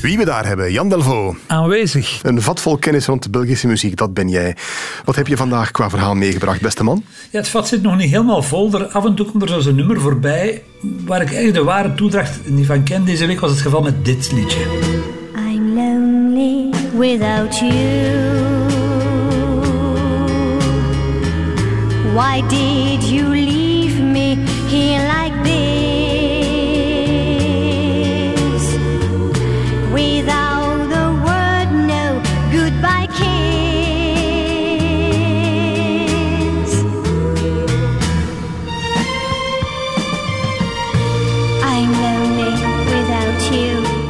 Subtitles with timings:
[0.00, 1.36] Wie we daar hebben, Jan Delvo.
[1.46, 2.20] Aanwezig.
[2.22, 4.56] Een vat vol kennis rond de Belgische muziek, dat ben jij.
[5.04, 7.04] Wat heb je vandaag qua verhaal meegebracht, beste man?
[7.30, 8.74] Ja, het vat zit nog niet helemaal vol.
[8.74, 12.38] Er, af en toe komt er zo'n nummer voorbij waar ik eigenlijk de ware toedracht
[12.44, 13.04] niet van ken.
[13.04, 14.60] Deze week was het geval met dit liedje.
[15.36, 17.68] I'm lonely without you.
[22.14, 24.36] Why did you leave me
[24.68, 25.89] here like this?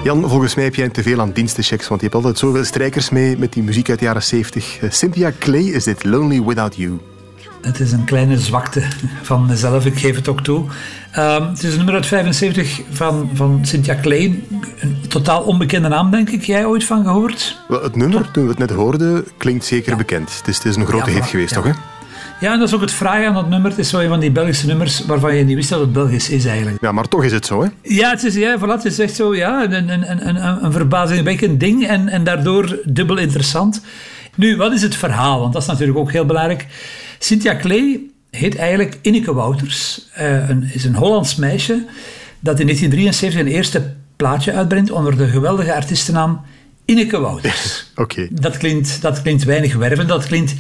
[0.05, 3.11] Jan, volgens mij heb jij te veel aan dienstenchecks, want je hebt altijd zoveel strijkers
[3.11, 4.79] mee met die muziek uit de jaren 70.
[4.81, 6.99] Eh, Cynthia Clay is dit, Lonely Without You.
[7.63, 8.83] Het is een kleine zwakte
[9.23, 10.65] van mezelf, ik geef het ook toe.
[11.13, 14.45] Ehm, het is een nummer uit 75 van, van Cynthia Klein.
[14.81, 16.43] Een totaal onbekende naam, denk ik.
[16.43, 17.61] Jij ooit van gehoord?
[17.69, 20.37] Wel, Het nummer, toen we het net hoorden, klinkt zeker bekend.
[20.39, 21.57] Het is, het is een grote Ja, hit geweest, ja.
[21.57, 21.65] toch?
[21.65, 21.73] Hè?
[22.41, 23.71] Ja, en dat is ook het fraaie aan dat nummer.
[23.71, 26.29] Het is zo een van die Belgische nummers waarvan je niet wist dat het Belgisch
[26.29, 26.81] is eigenlijk.
[26.81, 27.69] Ja, maar toch is het zo, hè?
[27.83, 30.73] Ja, het is, ja, voilà, het is echt zo, ja, een, een, een, een, een
[30.73, 33.83] verbazingwekkend ding en, en daardoor dubbel interessant.
[34.35, 35.41] Nu, wat is het verhaal?
[35.41, 36.67] Want dat is natuurlijk ook heel belangrijk.
[37.19, 40.09] Cynthia Clay heet eigenlijk Inneke Wouters.
[40.13, 41.85] Eh, een, is een Hollands meisje
[42.41, 46.41] dat in 1973 een eerste plaatje uitbrengt onder de geweldige artiestennaam
[46.85, 47.87] Inneke Wouters.
[47.95, 48.29] Oké.
[48.31, 50.07] Dat klinkt, dat klinkt weinig werven.
[50.07, 50.55] Dat klinkt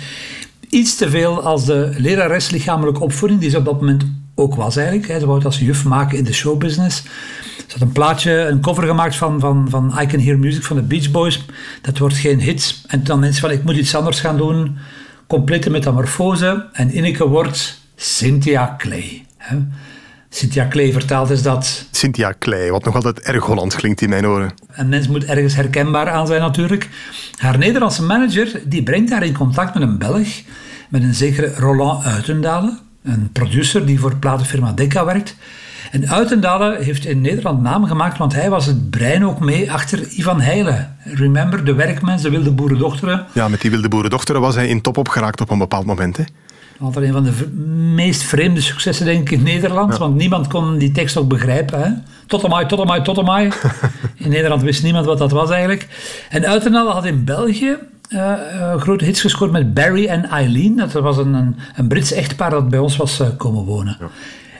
[0.70, 4.04] iets te veel als de lerares lichamelijke opvoeding, die ze op dat moment
[4.34, 5.20] ook was eigenlijk.
[5.20, 7.02] Ze wou het als juf maken in de showbusiness.
[7.56, 10.76] Ze had een plaatje, een cover gemaakt van, van, van I Can Hear Music van
[10.76, 11.44] de Beach Boys.
[11.82, 12.82] Dat wordt geen hit.
[12.86, 14.76] En dan mensen van, ik moet iets anders gaan doen.
[15.26, 16.68] Complete metamorfose.
[16.72, 19.24] En Inneke wordt Cynthia Clay.
[20.30, 24.26] Cynthia Clay vertaald is dat Cynthia Clay, wat nog altijd erg Hollands klinkt in mijn
[24.26, 24.52] oren.
[24.72, 26.88] een mens moet ergens herkenbaar aan zijn natuurlijk.
[27.38, 30.28] Haar Nederlandse manager die brengt haar in contact met een Belg,
[30.88, 35.36] met een zekere Roland Uitendalen, een producer die voor platenfirma Decca werkt.
[35.90, 40.08] En Uitendalen heeft in Nederland naam gemaakt, want hij was het brein ook mee achter
[40.08, 40.96] Ivan Heijlen.
[41.04, 43.26] Remember, de werkmens, de wilde boerendochteren.
[43.32, 46.16] Ja, met die wilde boerendochter was hij in top opgeraakt op een bepaald moment.
[46.16, 46.24] Hè?
[46.80, 47.46] Altijd een van de
[47.94, 49.98] meest vreemde successen, denk ik, in Nederland.
[49.98, 51.82] Want niemand kon die tekst ook begrijpen.
[51.82, 51.90] Hè?
[52.26, 52.64] Tot
[53.02, 53.50] tot amai.
[54.16, 55.88] In Nederland wist niemand wat dat was eigenlijk.
[56.30, 57.76] En Uitenal had in België
[58.08, 60.76] eh, eh, grote hits gescoord met Barry en Eileen.
[60.76, 63.96] Dat was een, een, een Brits echtpaar dat bij ons was eh, komen wonen.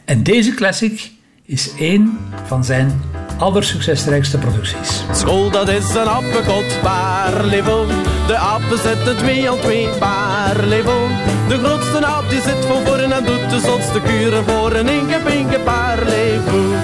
[0.04, 1.10] En deze classic
[1.44, 3.02] is één van zijn
[3.38, 5.02] allersuccesrijkste producties.
[5.12, 8.09] School dat is een appelkot, parlez-vous.
[8.30, 11.08] De apen zetten twee aan twee, parlez-vous.
[11.48, 15.20] De grootste aap die zit van voren en doet de zotste kuren voor een inge
[15.24, 16.74] pinge, parlez-vous.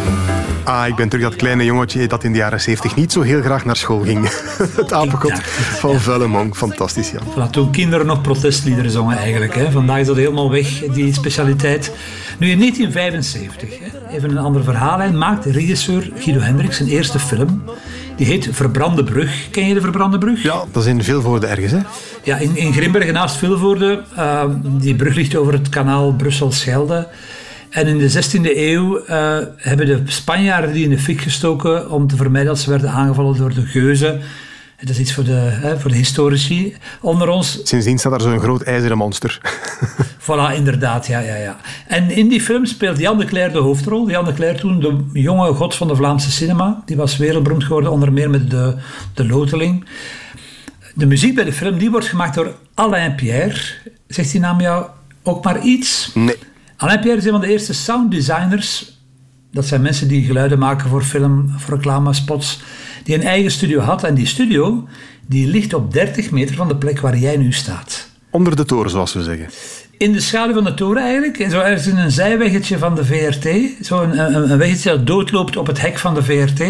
[0.64, 3.42] Ah, ik ben terug dat kleine jongetje dat in de jaren 70 niet zo heel
[3.42, 4.28] graag naar school ging.
[4.76, 5.40] Het apenkot
[5.78, 6.56] van Vellemong.
[6.56, 7.22] Fantastisch, Jan.
[7.22, 9.54] Voilà, toen kinderen nog protestliederen zongen eigenlijk.
[9.54, 9.70] Hè.
[9.70, 11.92] Vandaag is dat helemaal weg, die specialiteit.
[12.38, 17.62] Nu in 1975, hè, even een ander verhaallijn, maakt regisseur Guido Hendricks zijn eerste film.
[18.16, 19.50] Die heet Verbrande Brug.
[19.50, 20.42] Ken je de Verbrande Brug?
[20.42, 21.78] Ja, dat is in veel woorden ergens, hè?
[22.22, 24.02] Ja, in, in Grimbergen naast Vilvoorde.
[24.16, 27.08] eh, die brug ligt over het kanaal Brussel-Schelde.
[27.70, 32.06] En in de 16e eeuw eh, hebben de Spanjaarden die in de fik gestoken om
[32.06, 34.20] te vermijden dat ze werden aangevallen door de geuzen.
[34.80, 37.60] Dat is iets voor de, hè, voor de historici onder ons.
[37.62, 39.40] Sindsdien staat er zo'n groot ijzeren monster.
[40.26, 41.56] Voilà, inderdaad, ja, ja, ja.
[41.86, 44.10] En in die film speelt Jan de Cler de hoofdrol.
[44.10, 46.82] Jan de Cler toen de jonge god van de Vlaamse cinema.
[46.86, 48.76] Die was wereldberoemd geworden, onder meer met de,
[49.14, 49.84] de Loteling.
[50.94, 53.60] De muziek bij de film die wordt gemaakt door Alain Pierre.
[54.08, 54.86] Zegt die naam jou
[55.22, 56.10] ook maar iets?
[56.14, 56.36] Nee.
[56.76, 59.00] Alain Pierre is een van de eerste sounddesigners.
[59.52, 62.60] Dat zijn mensen die geluiden maken voor film, voor reclamespots.
[63.06, 64.04] Die een eigen studio had.
[64.04, 64.88] En die studio
[65.26, 68.08] die ligt op 30 meter van de plek waar jij nu staat.
[68.30, 69.48] Onder de toren, zoals we zeggen.
[69.98, 71.38] In de schaduw van de toren eigenlijk.
[71.38, 73.48] En Zo ergens in een zijweggetje van de VRT.
[73.86, 76.64] Zo een, een, weggetje dat doodloopt op het hek van de VRT.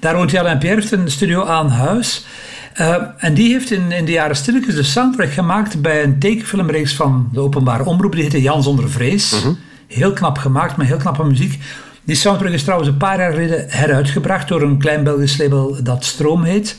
[0.00, 2.24] Daar woont Alain Pierre, heeft een studio aan huis.
[2.72, 6.94] Eh, en die heeft in, in de jaren stilletjes de soundtrack gemaakt bij een tekenfilmreeks
[6.94, 8.12] van de openbare omroep.
[8.12, 9.44] Die heette Jan zonder vrees.
[9.86, 11.58] Heel knap gemaakt, met heel knappe muziek.
[12.04, 16.04] Die soundtrack is trouwens een paar jaar geleden heruitgebracht door een klein Belgisch label dat
[16.04, 16.76] Stroom heet.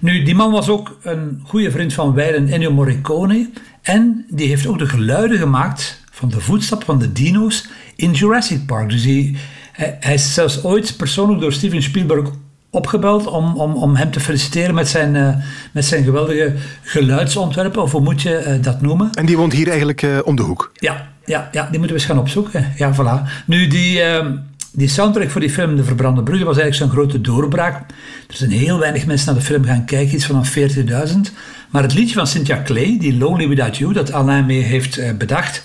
[0.00, 3.50] Nu, die man was ook een goede vriend van Weilen Ennio Morricone.
[3.82, 7.66] En die heeft ook de geluiden gemaakt van de voetstap van de dino's
[7.96, 8.90] in Jurassic Park.
[8.90, 9.36] Dus hij,
[9.72, 12.30] hij, hij is zelfs ooit persoonlijk door Steven Spielberg
[12.70, 15.36] opgebeld om, om, om hem te feliciteren met zijn, eh,
[15.72, 19.10] met zijn geweldige geluidsontwerpen, of hoe moet je eh, dat noemen?
[19.12, 20.72] En die woont hier eigenlijk eh, om de hoek.
[20.74, 22.72] Ja, ja, ja, die moeten we eens gaan opzoeken.
[22.76, 23.44] Ja, voilà.
[23.46, 24.36] Nu, die, ehm,
[24.76, 27.90] die soundtrack voor die film De Verbrande Brugge was eigenlijk zo'n grote doorbraak.
[28.28, 31.34] Er zijn heel weinig mensen naar de film gaan kijken, iets van 40.000.
[31.70, 35.62] Maar het liedje van Cynthia Clay, die Lonely Without You, dat Alain mee heeft bedacht,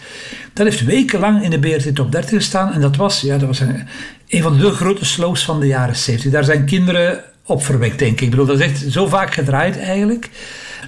[0.53, 2.73] dat heeft wekenlang in de BRT Top 30 gestaan.
[2.73, 3.87] En dat was, ja, dat was een,
[4.27, 6.31] een van de grote slows van de jaren 70.
[6.31, 8.21] Daar zijn kinderen op verwekt, denk ik.
[8.21, 10.29] Ik bedoel, dat is echt zo vaak gedraaid eigenlijk.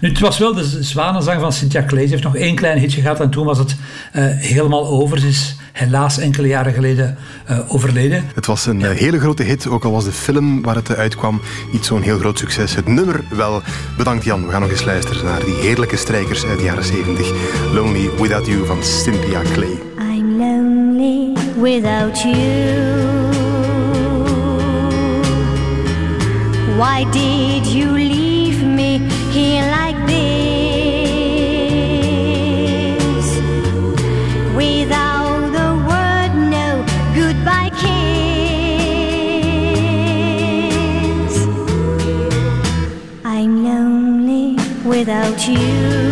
[0.01, 2.03] Nu, het was wel de zwanenzang van Cynthia Clay.
[2.03, 3.75] Ze heeft nog één klein hitje gehad en toen was het
[4.15, 5.25] uh, helemaal over.
[5.25, 7.18] Is helaas enkele jaren geleden
[7.50, 8.25] uh, overleden.
[8.35, 8.89] Het was een ja.
[8.89, 11.41] hele grote hit, ook al was de film waar het uitkwam
[11.71, 12.75] niet zo'n heel groot succes.
[12.75, 13.62] Het nummer wel.
[13.97, 14.45] Bedankt Jan.
[14.45, 17.31] We gaan nog eens luisteren naar die heerlijke strijkers uit de jaren 70.
[17.73, 19.79] Lonely Without You van Cynthia Clay.
[20.00, 23.29] I'm lonely without you.
[26.77, 29.00] Why did you leave me
[29.31, 30.50] here like this?
[45.01, 46.10] Without you.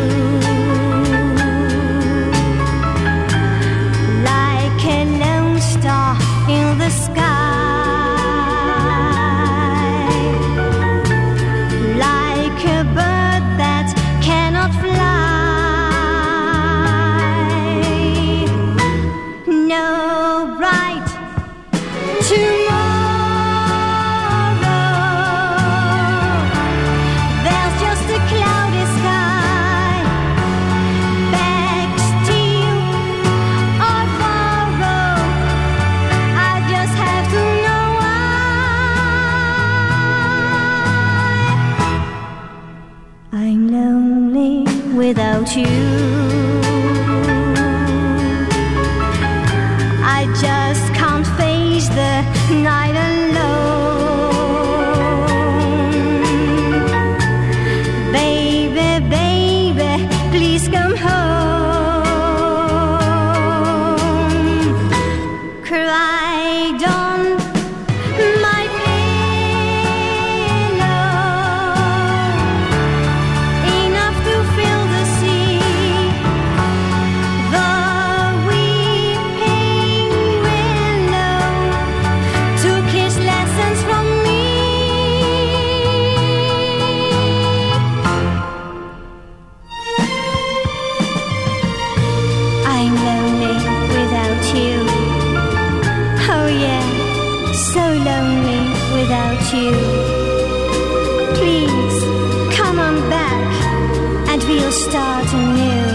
[104.50, 105.90] And we'll start anew.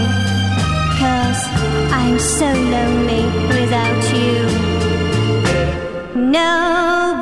[0.99, 1.41] Cause
[1.91, 4.37] I'm so lonely without you.
[6.15, 7.21] No